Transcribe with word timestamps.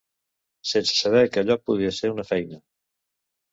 sense 0.69 0.95
saber 1.01 1.21
que 1.35 1.45
allò 1.45 1.59
podia 1.71 1.93
ser 2.01 2.13
una 2.17 2.27
feina 2.33 2.61